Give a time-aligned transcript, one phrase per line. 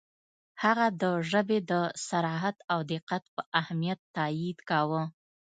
[0.63, 1.73] •هغه د ژبې د
[2.07, 5.01] صراحت او دقت پر اهمیت تأکید کاوه.